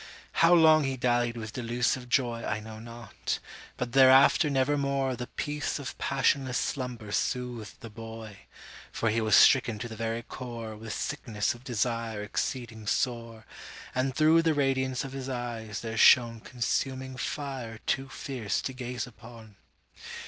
How 0.41 0.51
long 0.55 0.83
he 0.83 0.97
dallied 0.97 1.37
with 1.37 1.53
delusive 1.53 2.09
joyI 2.09 2.59
know 2.63 2.79
not: 2.79 3.37
but 3.77 3.91
thereafter 3.91 4.49
never 4.49 4.75
moreThe 4.75 5.27
peace 5.35 5.77
of 5.77 5.95
passionless 5.99 6.57
slumber 6.57 7.11
soothed 7.11 7.81
the 7.81 7.89
boy; 7.91 8.37
For 8.91 9.11
he 9.11 9.21
was 9.21 9.35
stricken 9.35 9.77
to 9.77 9.87
the 9.87 9.95
very 9.95 10.23
coreWith 10.23 10.91
sickness 10.93 11.53
of 11.53 11.63
desire 11.63 12.23
exceeding 12.23 12.87
sore, 12.87 13.45
And 13.93 14.15
through 14.15 14.41
the 14.41 14.55
radiance 14.55 15.03
of 15.03 15.13
his 15.13 15.29
eyes 15.29 15.81
there 15.81 15.97
shoneConsuming 15.97 17.19
fire 17.19 17.77
too 17.85 18.09
fierce 18.09 18.59
to 18.63 18.73
gaze 18.73 19.05
upon. 19.05 19.55